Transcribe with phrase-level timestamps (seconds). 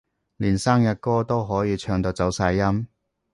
[0.37, 2.87] 連生日歌都可以唱到走晒音